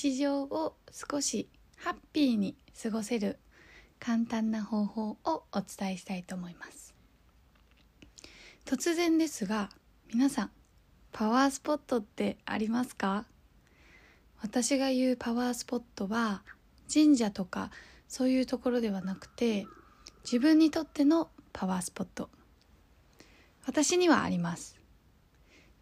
[0.00, 3.40] 日常を少しハッピーに過ごせる
[3.98, 6.94] 簡単な方法をお伝えしたいと思います。
[8.64, 9.70] 突然ですが
[10.14, 10.50] 皆さん
[11.10, 13.24] パワースポットってありますか？
[14.40, 16.42] 私が言うパワースポットは
[16.92, 17.72] 神社とか
[18.06, 19.66] そういうところではなくて
[20.22, 22.30] 自分にとってのパワースポット。
[23.66, 24.78] 私にはあります。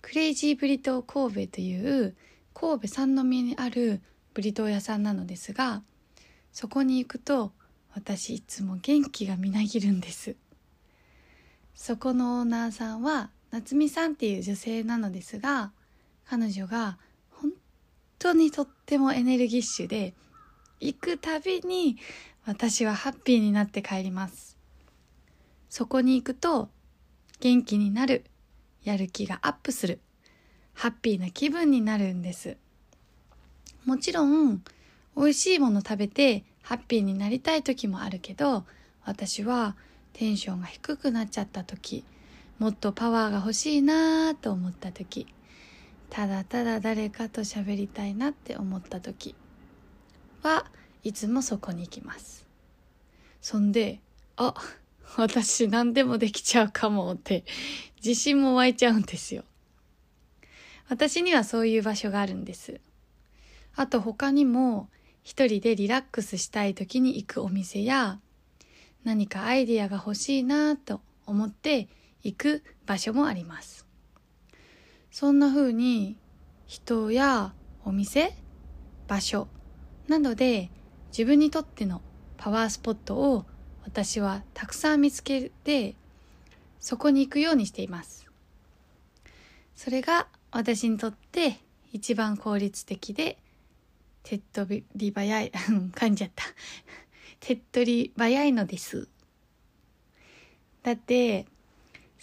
[0.01, 2.17] クレイジーブリトー神戸という
[2.59, 4.01] 神戸三宮にある
[4.33, 5.83] ブリトー屋さんなのですが
[6.53, 7.53] そこに行くと
[7.95, 10.37] 私いつも元気がみなぎるんです。
[11.75, 15.73] そこのオーナーさんは夏美さんっていう女性なのですが
[16.25, 16.97] 彼女が
[17.31, 17.53] 本
[18.19, 20.15] 当にとってもエネルギッシュで
[20.81, 21.98] 行くたびに
[22.47, 24.57] 私はハッピーになって帰ります。
[25.69, 26.70] そこに行くと
[27.41, 28.25] 元気になる
[28.83, 30.01] やる気がアップする。
[30.77, 32.59] ハッピーな気分になるんです。
[33.87, 34.63] もちろん
[35.17, 38.65] 美味しいもの食べてハッピーになりたい時もあるけど
[39.05, 39.77] 私は
[40.13, 42.05] テンションが低くなっちゃった時
[42.59, 45.27] もっとパワーが欲しいなぁと思った時
[46.11, 49.35] ただただ誰かと喋りたいなって思った時
[50.42, 50.67] は
[51.05, 52.45] いつもそこに行きます。
[53.41, 54.01] そんで
[54.36, 54.55] あ
[55.17, 57.45] 私何でもできちゃうかもって
[58.05, 59.45] 自信も湧いちゃうんですよ。
[60.89, 62.80] 私にはそういう場所があるんです。
[63.74, 64.89] あと他にも
[65.23, 68.20] 一人でリラックスしたい時に行くお店や
[69.05, 71.89] 何かアイディアが欲しいなと思って
[72.23, 73.86] 行く場所もあります。
[75.11, 76.17] そんな風に
[76.67, 77.55] 人や
[77.85, 78.36] お店
[79.08, 79.48] 場所
[80.08, 80.70] などで
[81.08, 82.03] 自分にとっての
[82.36, 83.45] パワースポットを
[83.85, 85.95] 私はたくさん見つけて
[86.80, 88.27] そこに行くようにしています。
[89.74, 91.61] それが私にとって
[91.92, 93.36] 一番効率的で
[94.22, 95.52] 手っ取り早い。
[95.94, 96.44] 噛んじゃった。
[97.40, 99.06] 手っ取り早いのです。
[100.83, 101.44] だって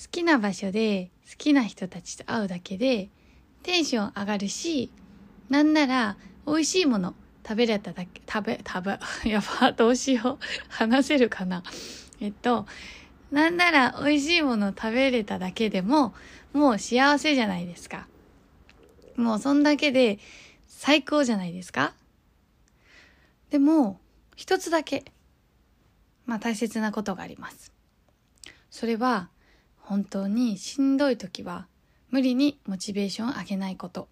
[0.02, 3.10] 好きな場所で好きな人たちと会うだけで
[3.62, 4.90] テンション上がるし
[5.50, 6.18] なんなら
[6.48, 7.14] 美味しいもの
[7.48, 10.46] 食べれただけ食べ食べ やばどうしよう。
[10.70, 11.62] 話せるかな。
[12.20, 12.66] えっと
[13.30, 16.16] なんなら美味しいもの食べれただけでも
[16.52, 18.08] もう幸せじゃないですか。
[19.16, 20.20] もうそんだけで
[20.68, 21.94] 最高じゃないですか。
[23.50, 24.00] でも
[24.36, 25.06] 一つだけ
[26.26, 27.72] まあ大切なことがあります。
[28.70, 29.30] それは
[29.78, 31.68] 本当にしんどい時は
[32.10, 34.08] 無理にモチベーションを上げないこと。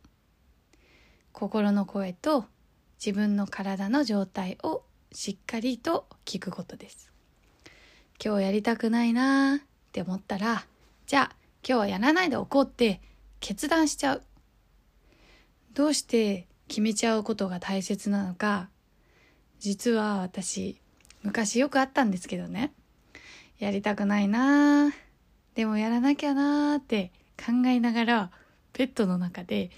[1.32, 2.46] 心の声と
[3.04, 7.12] 自分の体の状態をしっかりと聞くことです。
[8.24, 10.66] 今日やりたくないなーって思ったら
[11.08, 11.36] じゃあ
[11.68, 13.02] 今日はやらないでおこうって
[13.40, 14.24] 決断しちゃう。
[15.74, 18.70] どうして決めちゃうことが大切なのか
[19.60, 20.78] 実は私
[21.24, 22.74] 昔よくあったんですけどね。
[23.60, 24.92] やりたくないなー
[25.54, 28.32] でもやらなきゃなーって考えながら
[28.74, 29.70] ベッドの中で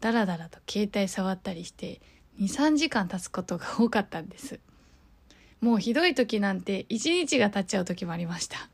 [0.00, 2.00] ダラダラと携帯触ったりして
[2.40, 4.60] 23時間経つことが多かったんです。
[5.60, 8.68] もうひどい時なんて1日が経っちゃう時もありました。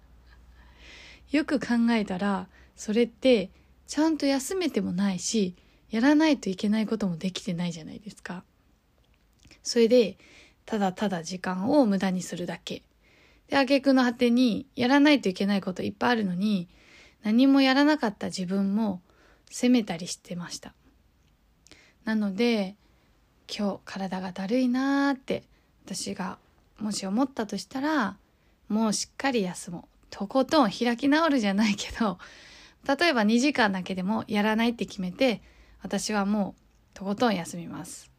[1.31, 3.51] よく考えたらそれって
[3.87, 5.55] ちゃんと休めてもないし
[5.91, 8.45] やらないといけないこともできてないじゃないですか。
[9.63, 10.17] それで
[10.65, 12.83] ただただ時間を無駄にするだけ。
[13.49, 16.69] で挙句の果てにやらないといけないこといっぱいあるのに
[17.23, 19.01] 何もやらなかった自分も
[19.51, 20.75] 責めたりしてました。
[22.05, 22.77] なので
[23.49, 25.45] 今日体がだるいなーって
[25.85, 26.39] 私が
[26.81, 28.17] もし思ったとしたら
[28.69, 29.97] もうしっかり休もう。
[30.11, 32.19] とことん開き直るじゃないけど
[32.87, 35.43] 例えば2時間だけでもやらないって決めて
[35.87, 36.61] 私はもう
[36.95, 38.11] とことん休みます。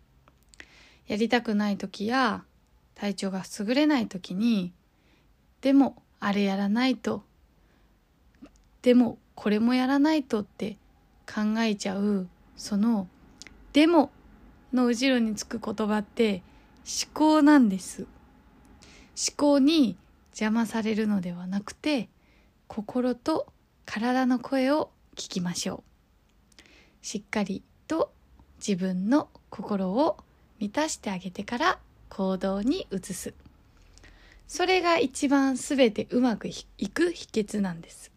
[1.05, 2.45] やりたくない時や
[2.95, 4.71] 体調が優れない時に
[5.59, 7.23] でもあれやらないと
[8.83, 10.77] でもこれもやらないとって
[11.25, 13.09] 考えちゃうその
[13.73, 14.11] 「でも」
[14.71, 16.43] の後ろにつく言葉って
[16.85, 18.03] 思考なんです。
[18.03, 19.97] 思考に
[20.29, 22.07] 邪魔されるのではなくて
[22.67, 23.51] 心と
[23.85, 25.86] 体の声を聞きましょう。
[27.01, 28.11] しっかりと
[28.59, 30.17] 自分の心を
[30.59, 31.79] 満たしてあげてから
[32.09, 33.33] 行動に移す。
[34.47, 38.11] それが一番すべてうまくいく秘訣なんです。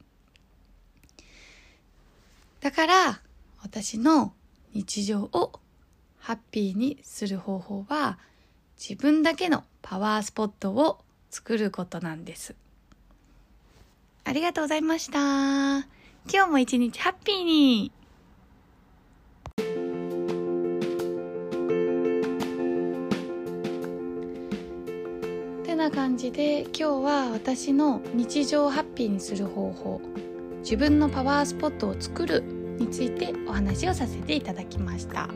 [2.61, 3.21] だから
[3.63, 4.33] 私の
[4.73, 5.53] 日常を
[6.19, 8.19] ハッピーにする方法は
[8.79, 11.01] 自分だけのパワースポットを
[11.31, 12.55] 作ることなんです。
[14.25, 15.19] ありがとうございました。
[16.33, 18.00] 今日も一日ハッピーに。
[25.91, 30.01] 感じで今日は私の日常をハッピーにする方法
[30.61, 32.43] 自分のパワースポットを作る
[32.79, 35.29] についてお話をさせていただきました。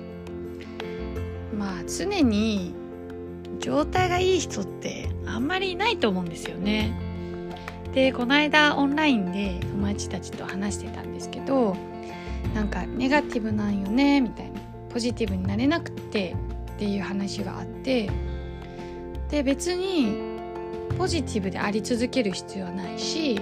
[1.58, 2.72] まあ常に
[3.58, 6.98] 状態がいい人ってあんまりいないと思うんですよね。
[7.92, 11.76] でこの間オンラインで友達たちと話してたんですけど
[12.54, 14.60] なんかネガティブなんよねみたいな。
[14.90, 16.36] ポジティブになれなくって
[16.74, 18.08] っていう話があって
[19.28, 20.33] で別に
[20.96, 23.40] ポジティブであり続ける必要はないし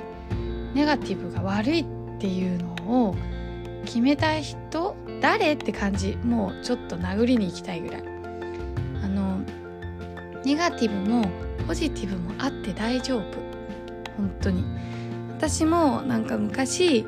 [0.75, 1.85] ネガティブが悪いっ
[2.19, 3.15] ていうのを
[3.85, 8.03] 決めたい人誰って感じもうちょっと殴りに行きたいぐらい。
[9.03, 9.41] あの
[10.45, 11.29] ネガティブも
[11.67, 13.23] ポジティブもあって大丈夫。
[14.17, 14.65] 本当に。
[15.37, 17.05] 私もなんか昔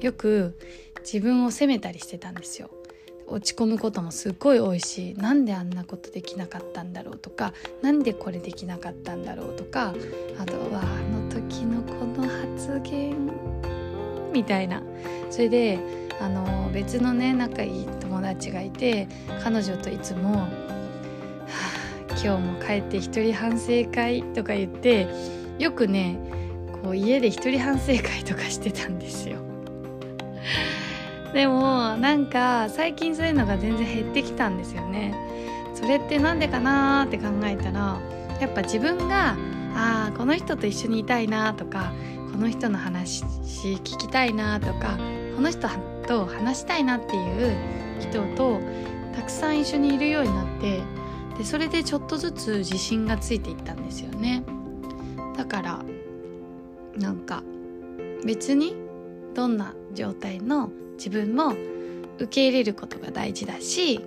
[0.00, 0.58] よく
[1.00, 2.70] 自分を責めたりしてたんですよ。
[3.34, 7.52] 落ち込むこともすっごい多いしなんであんなことできなかったんだろうとか
[7.82, 9.92] なんでこれできなかったんだろうとか
[10.38, 13.32] あとはあの時のこの発言
[14.32, 14.82] みたいな
[15.30, 15.80] それで
[16.20, 19.08] あの別のね仲いい友達がいて
[19.42, 20.48] 彼女といつも「は
[22.08, 25.08] あ今日も帰って一人反省会」とか言って
[25.58, 26.16] よくね
[26.84, 29.38] こう家で一人反省会とかしてたんですよ。
[31.34, 35.14] でもなんか最近そういうのが全然減ってきたんですよね。
[35.74, 38.00] それって何でかなって考えたら
[38.40, 39.36] やっぱ自分が
[39.74, 41.92] ああこの人と一緒にいたいなとか
[42.32, 44.96] この人の話聞きたいなとか
[45.34, 45.68] この人
[46.06, 47.56] と話したいなっていう
[48.00, 48.60] 人と
[49.14, 50.80] たくさん一緒にいるようになって
[51.36, 54.44] でそれでちょっとずつ自信がついていったんですよね
[55.36, 55.84] だから
[56.96, 57.42] なんか
[58.24, 58.76] 別に
[59.34, 61.54] どんな状態の自分も
[62.18, 64.00] 受け入れることが大事だし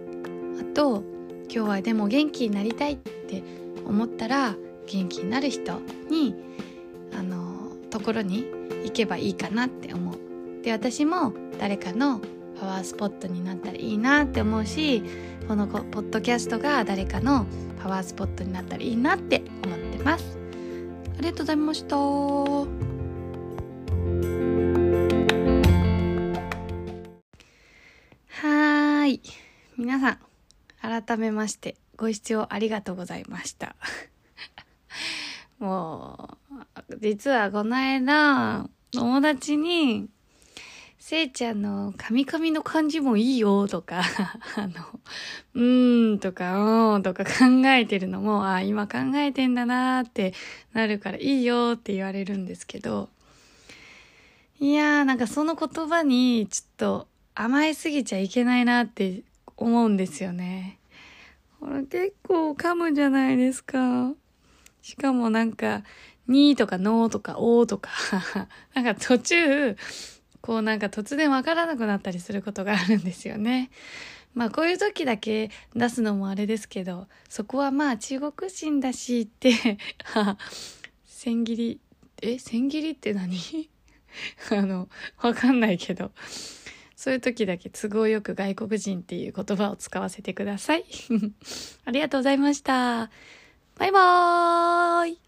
[0.59, 1.03] あと
[1.49, 3.43] 今日はでも元気になりたいって
[3.85, 4.55] 思ったら
[4.87, 5.79] 元気になる人
[6.09, 6.35] に
[7.17, 8.45] あのところに
[8.83, 10.63] 行けばいいかなって思う。
[10.63, 12.21] で私も誰かの
[12.59, 15.03] パワースポットになったらいいなって思うし
[15.47, 17.45] このポッドキャストが誰かの
[17.81, 20.37] パワースポットになったらいいなって思ってます。
[21.17, 21.97] ありがとうございました。
[29.07, 29.21] はい。
[29.77, 30.19] 皆さん
[31.05, 33.77] 改めましてご視聴ありがとうございました。
[35.59, 36.37] も
[36.89, 40.09] う実はこの間友達に
[40.99, 44.01] せいちゃんのカミカミの感じもいいよとか、
[44.57, 44.73] あの、
[45.53, 50.33] うーんとか、うんとか考えてるのも、あ、今考えてんだなって
[50.73, 53.07] なるからいいよって言われるんですけど、
[54.59, 57.07] いやーなんかその言葉にちょっと
[57.39, 59.21] 甘えすぎちゃいけないなって
[59.57, 60.79] 思うんですよね。
[61.59, 64.11] ほら結構噛むじゃないですか。
[64.81, 65.83] しかもなんか、
[66.27, 67.91] にとかのとかおとか、
[68.73, 69.77] なんか途中、
[70.41, 73.69] こうなんか突然わからなくなったりすることがあるんですよね。
[74.33, 79.77] まあこういう時だけ出すのもあれですけど、そこはまあ中国人だしって、
[81.05, 81.79] 千切り、
[82.19, 83.69] え、千切りって何？
[84.49, 84.89] あの、
[85.19, 86.11] わかんないけど、
[86.97, 90.83] そういう時だけ都合よく外国人っていう言葉を使わせてください。
[91.85, 93.11] ありがとうございました。
[93.75, 95.19] バイバーイ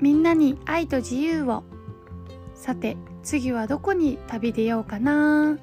[0.00, 1.64] みんなに愛と自由を。
[2.54, 5.58] さて次はどこに旅出ようかな